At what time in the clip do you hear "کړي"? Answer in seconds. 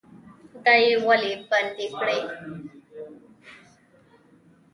1.97-2.19